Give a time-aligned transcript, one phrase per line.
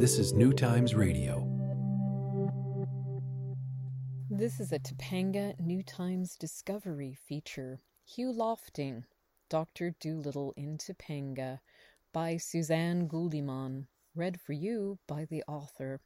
[0.00, 1.46] This is New Times Radio.
[4.30, 7.82] This is a Topanga New Times Discovery feature.
[8.06, 9.04] Hugh Lofting,
[9.50, 9.94] Dr.
[10.00, 11.60] Dolittle in Topanga,
[12.14, 13.88] by Suzanne Guldimann.
[14.14, 16.00] Read for you by the author.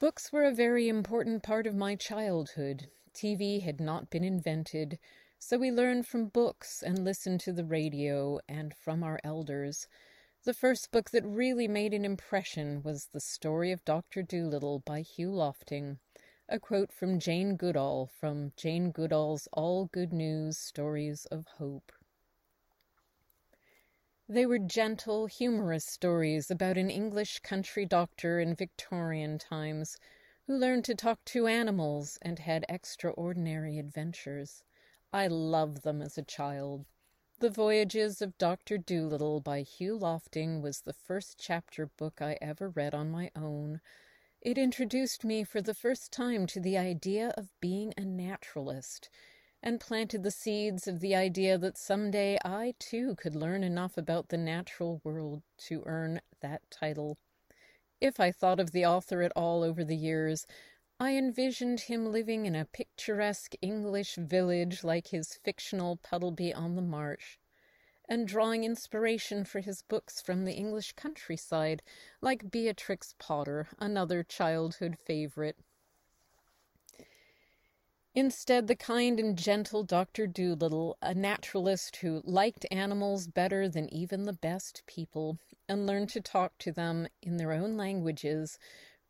[0.00, 2.88] Books were a very important part of my childhood.
[3.12, 4.98] TV had not been invented,
[5.38, 9.86] so we learned from books and listened to the radio and from our elders.
[10.44, 14.22] The first book that really made an impression was The Story of Dr.
[14.22, 16.00] Dolittle by Hugh Lofting.
[16.48, 21.92] A quote from Jane Goodall from Jane Goodall's All Good News Stories of Hope.
[24.28, 29.96] They were gentle, humorous stories about an English country doctor in Victorian times
[30.48, 34.64] who learned to talk to animals and had extraordinary adventures.
[35.12, 36.84] I loved them as a child.
[37.42, 38.78] The Voyages of Dr.
[38.78, 43.80] Dolittle by Hugh Lofting was the first chapter book I ever read on my own.
[44.40, 49.10] It introduced me for the first time to the idea of being a naturalist
[49.60, 54.28] and planted the seeds of the idea that someday I too could learn enough about
[54.28, 57.18] the natural world to earn that title.
[58.00, 60.46] If I thought of the author at all over the years,
[61.02, 66.80] I envisioned him living in a picturesque English village like his fictional Puddleby on the
[66.80, 67.38] Marsh,
[68.08, 71.82] and drawing inspiration for his books from the English countryside,
[72.20, 75.56] like Beatrix Potter, another childhood favorite.
[78.14, 80.28] Instead, the kind and gentle Dr.
[80.28, 86.20] Dolittle, a naturalist who liked animals better than even the best people and learned to
[86.20, 88.56] talk to them in their own languages,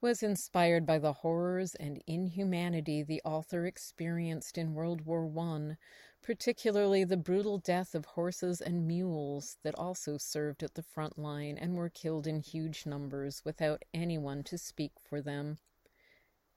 [0.02, 5.76] was inspired by the horrors and inhumanity the author experienced in World War I,
[6.20, 11.56] particularly the brutal death of horses and mules that also served at the front line
[11.56, 15.58] and were killed in huge numbers without anyone to speak for them.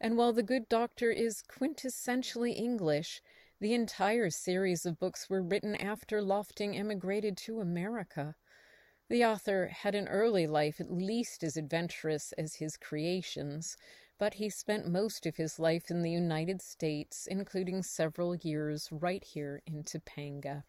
[0.01, 3.22] And while The Good Doctor is quintessentially English,
[3.59, 8.35] the entire series of books were written after Lofting emigrated to America.
[9.07, 13.77] The author had an early life at least as adventurous as his creations,
[14.17, 19.23] but he spent most of his life in the United States, including several years right
[19.23, 20.63] here in Topanga.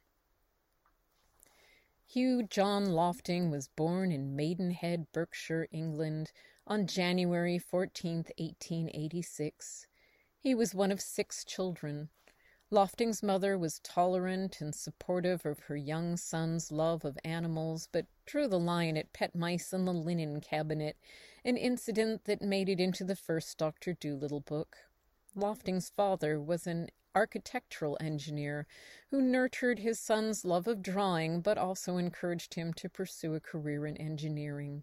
[2.05, 6.31] Hugh John Lofting was born in Maidenhead, Berkshire, England,
[6.67, 9.87] on January 14, 1886.
[10.39, 12.11] He was one of six children.
[12.69, 18.49] Lofting's mother was tolerant and supportive of her young son's love of animals, but drew
[18.49, 20.97] the line at pet mice in the linen cabinet,
[21.45, 23.93] an incident that made it into the first Dr.
[23.93, 24.79] Dolittle book.
[25.37, 28.67] Lofting's father was an architectural engineer
[29.13, 33.87] who nurtured his son's love of drawing, but also encouraged him to pursue a career
[33.87, 34.83] in engineering.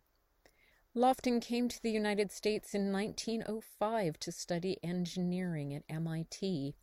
[0.95, 6.75] Lofting came to the United States in 1905 to study engineering at MIT.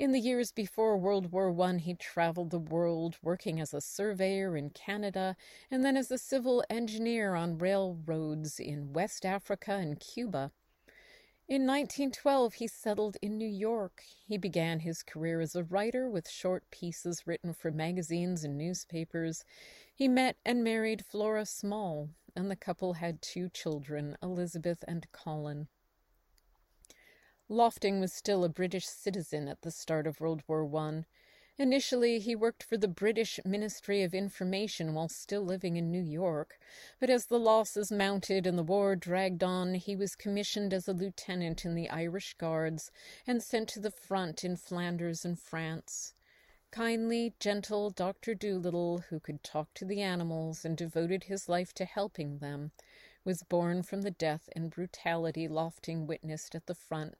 [0.00, 4.56] In the years before World War I, he traveled the world working as a surveyor
[4.56, 5.36] in Canada
[5.70, 10.52] and then as a civil engineer on railroads in West Africa and Cuba.
[11.46, 14.02] In 1912, he settled in New York.
[14.26, 19.44] He began his career as a writer with short pieces written for magazines and newspapers.
[19.94, 25.68] He met and married Flora Small, and the couple had two children, Elizabeth and Colin.
[27.52, 31.04] Lofting was still a British citizen at the start of World War I.
[31.58, 36.60] Initially, he worked for the British Ministry of Information while still living in New York,
[37.00, 40.92] but as the losses mounted and the war dragged on, he was commissioned as a
[40.92, 42.92] lieutenant in the Irish Guards
[43.26, 46.14] and sent to the front in Flanders and France.
[46.70, 48.32] Kindly, gentle Dr.
[48.32, 52.70] Dolittle, who could talk to the animals and devoted his life to helping them,
[53.24, 57.18] was born from the death and brutality Lofting witnessed at the front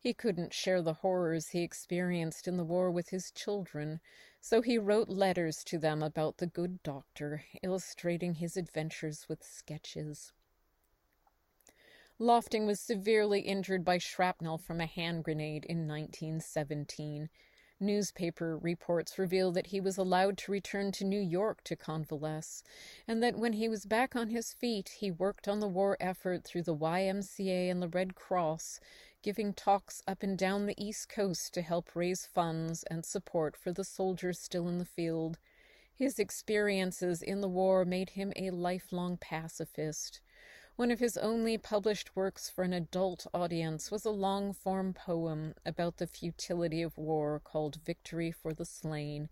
[0.00, 4.00] he couldn't share the horrors he experienced in the war with his children,
[4.40, 10.32] so he wrote letters to them about the good doctor, illustrating his adventures with sketches.
[12.18, 17.28] Lofting was severely injured by shrapnel from a hand grenade in 1917.
[17.82, 22.62] Newspaper reports reveal that he was allowed to return to New York to convalesce,
[23.08, 26.44] and that when he was back on his feet, he worked on the war effort
[26.44, 28.80] through the YMCA and the Red Cross,
[29.22, 33.72] giving talks up and down the East Coast to help raise funds and support for
[33.72, 35.38] the soldiers still in the field.
[35.94, 40.20] His experiences in the war made him a lifelong pacifist.
[40.76, 45.54] One of his only published works for an adult audience was a long form poem
[45.66, 49.28] about the futility of war called Victory for the Slain.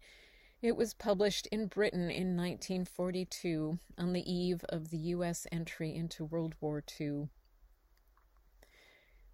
[0.60, 5.46] It was published in Britain in 1942 on the eve of the U.S.
[5.50, 7.28] entry into World War II.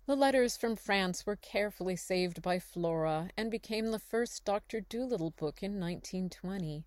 [0.06, 4.83] The letters from France were carefully saved by Flora and became the first Dr.
[4.83, 6.85] Dolittle book in 1920.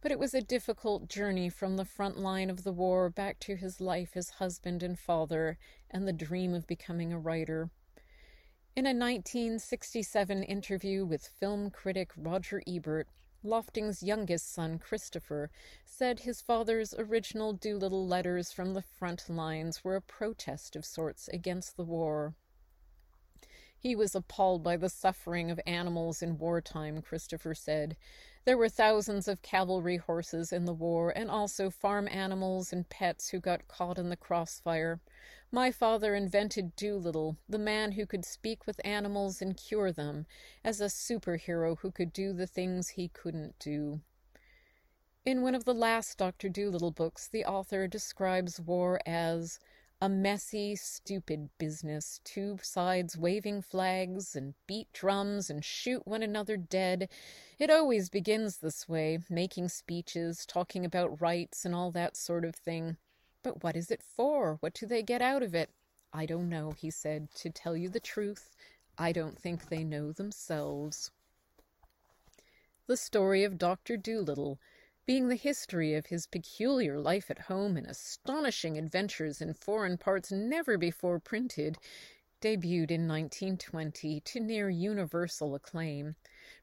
[0.00, 3.54] But it was a difficult journey from the front line of the war back to
[3.54, 5.58] his life as husband and father
[5.92, 7.70] and the dream of becoming a writer.
[8.74, 13.06] In a 1967 interview with film critic Roger Ebert,
[13.44, 15.52] Lofting's youngest son, Christopher,
[15.84, 21.28] said his father's original Dolittle letters from the front lines were a protest of sorts
[21.28, 22.34] against the war.
[23.78, 27.96] He was appalled by the suffering of animals in wartime, Christopher said.
[28.44, 33.30] There were thousands of cavalry horses in the war, and also farm animals and pets
[33.30, 35.00] who got caught in the crossfire.
[35.50, 40.26] My father invented Dolittle, the man who could speak with animals and cure them,
[40.64, 44.00] as a superhero who could do the things he couldn't do.
[45.24, 46.48] In one of the last Dr.
[46.48, 49.58] Dolittle books, the author describes war as
[50.00, 52.20] a messy, stupid business.
[52.22, 57.08] Two sides waving flags and beat drums and shoot one another dead.
[57.58, 62.54] It always begins this way, making speeches, talking about rights and all that sort of
[62.54, 62.98] thing.
[63.42, 64.58] But what is it for?
[64.60, 65.70] What do they get out of it?
[66.12, 67.28] I don't know, he said.
[67.36, 68.54] To tell you the truth,
[68.98, 71.10] I don't think they know themselves.
[72.86, 73.96] The story of Dr.
[73.96, 74.58] Dolittle
[75.06, 80.32] being the history of his peculiar life at home and astonishing adventures in foreign parts
[80.32, 81.78] never before printed,
[82.42, 86.16] debuted in 1920 to near universal acclaim.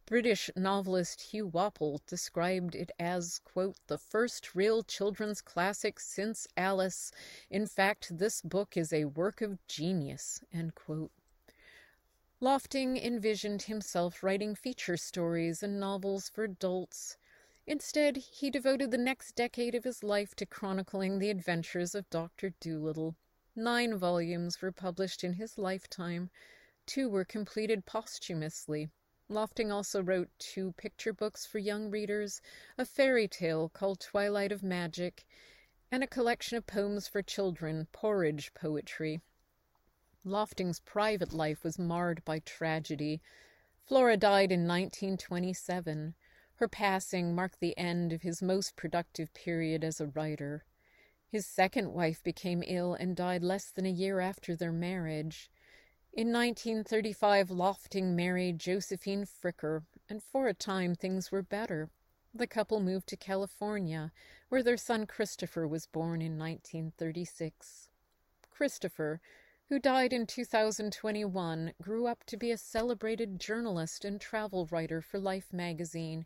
[0.06, 7.14] British novelist Hugh Walpole described it as, quote, the first real children's classic since Alice.
[7.50, 11.12] In fact, this book is a work of genius, end quote.
[12.42, 17.16] Lofting envisioned himself writing feature stories and novels for adults.
[17.66, 22.50] Instead, he devoted the next decade of his life to chronicling the adventures of Dr.
[22.60, 23.16] Dolittle.
[23.56, 26.30] Nine volumes were published in his lifetime.
[26.86, 28.90] Two were completed posthumously.
[29.30, 32.42] Lofting also wrote two picture books for young readers,
[32.78, 35.26] a fairy tale called Twilight of Magic,
[35.90, 39.22] and a collection of poems for children, Porridge Poetry.
[40.26, 43.22] Lofting's private life was marred by tragedy.
[43.86, 46.16] Flora died in 1927.
[46.58, 50.64] Her passing marked the end of his most productive period as a writer.
[51.28, 55.52] His second wife became ill and died less than a year after their marriage.
[56.14, 61.90] In 1935, Lofting married Josephine Fricker, and for a time things were better.
[62.34, 64.14] The couple moved to California,
[64.48, 67.90] where their son Christopher was born in 1936.
[68.52, 69.20] Christopher,
[69.70, 75.20] who died in 2021, grew up to be a celebrated journalist and travel writer for
[75.20, 76.26] Life magazine.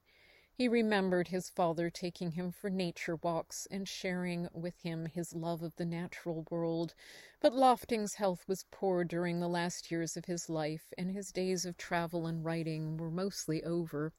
[0.58, 5.62] He remembered his father taking him for nature walks and sharing with him his love
[5.62, 6.96] of the natural world,
[7.40, 11.64] but Lofting's health was poor during the last years of his life, and his days
[11.64, 14.14] of travel and writing were mostly over.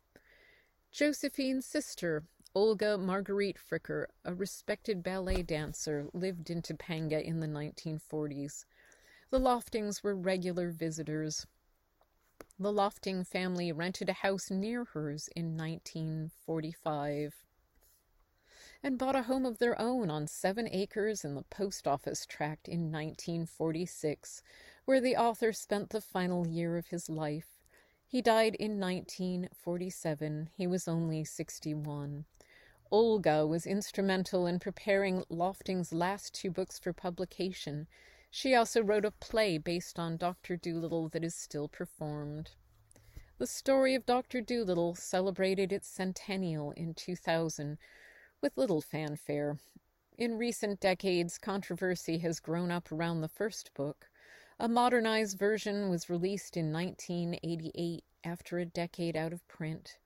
[0.93, 2.23] Josephine's sister,
[2.55, 8.65] Olga Marguerite Fricker, a respected ballet dancer, lived in Topanga in the 1940s.
[9.31, 11.49] The Loftings were regular visitors.
[12.61, 17.45] The Lofting family rented a house near hers in 1945
[18.83, 22.67] and bought a home of their own on seven acres in the post office tract
[22.67, 24.43] in 1946,
[24.87, 27.61] where the author spent the final year of his life.
[28.05, 30.51] He died in 1947.
[30.57, 32.25] He was only 61.
[32.91, 37.87] Olga was instrumental in preparing Lofting's last two books for publication.
[38.31, 40.57] She also wrote a play based on Dr.
[40.57, 42.51] Dolittle that is still performed.
[43.39, 44.41] The story of Dr.
[44.41, 47.79] Dolittle celebrated its centennial in 2000
[48.41, 49.59] with little fanfare.
[50.17, 54.11] In recent decades, controversy has grown up around the first book.
[54.59, 59.99] A modernized version was released in 1988 after a decade out of print.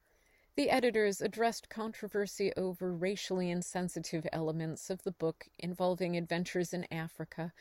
[0.54, 7.54] The editors addressed controversy over racially insensitive elements of the book involving adventures in Africa,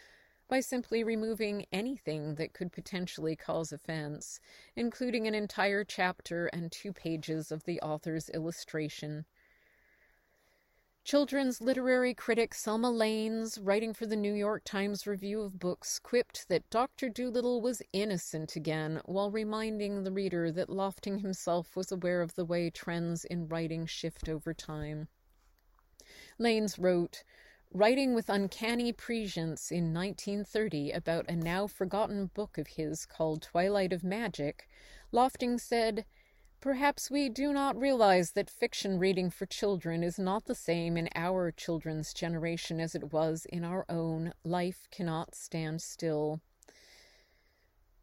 [0.52, 4.42] by simply removing anything that could potentially cause offense,
[4.76, 9.24] including an entire chapter and two pages of the author's illustration.
[11.06, 16.50] Children's literary critic Selma Lanes, writing for the New York Times Review of Books, quipped
[16.50, 17.08] that Dr.
[17.08, 22.46] Dolittle was innocent again, while reminding the reader that Lofting himself was aware of the
[22.46, 25.08] way trends in writing shift over time.
[26.38, 27.24] Lanes wrote,
[27.74, 33.94] Writing with uncanny prescience in 1930 about a now forgotten book of his called Twilight
[33.94, 34.68] of Magic,
[35.14, 36.04] Lofting said,
[36.60, 41.08] Perhaps we do not realize that fiction reading for children is not the same in
[41.16, 44.34] our children's generation as it was in our own.
[44.44, 46.42] Life cannot stand still.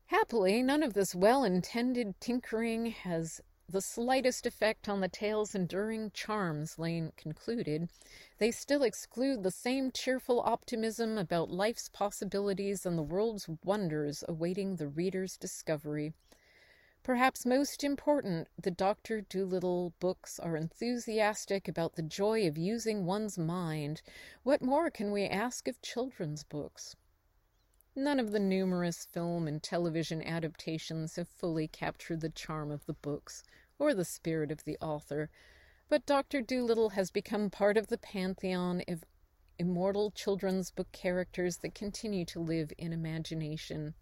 [0.06, 6.10] Happily, none of this well intended tinkering has the slightest effect on the tale's enduring
[6.12, 7.90] charms, Lane concluded.
[8.38, 14.76] They still exclude the same cheerful optimism about life's possibilities and the world's wonders awaiting
[14.76, 16.14] the reader's discovery.
[17.02, 19.20] Perhaps most important, the Dr.
[19.20, 24.00] Dolittle books are enthusiastic about the joy of using one's mind.
[24.44, 26.96] What more can we ask of children's books?
[28.00, 32.92] None of the numerous film and television adaptations have fully captured the charm of the
[32.92, 33.42] books
[33.76, 35.30] or the spirit of the author,
[35.88, 36.40] but Dr.
[36.40, 39.02] Dolittle has become part of the pantheon of
[39.58, 43.94] immortal children's book characters that continue to live in imagination.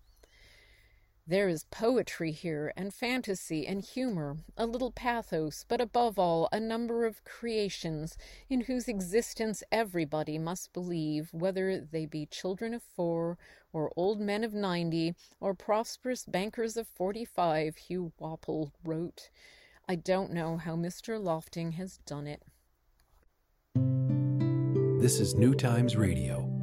[1.29, 6.61] There is poetry here, and fantasy, and humor, a little pathos, but above all, a
[6.61, 8.17] number of creations
[8.49, 13.39] in whose existence everybody must believe, whether they be children of four,
[13.73, 19.29] or old men of ninety, or prosperous bankers of forty five, Hugh Walpole wrote.
[19.89, 21.21] I don't know how Mr.
[21.21, 22.45] Lofting has done it.
[25.03, 26.56] This is New Times Radio.